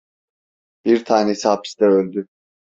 Bir 0.85 1.05
tanesi 1.05 1.47
hapiste 1.47 1.85
öldü. 1.85 2.27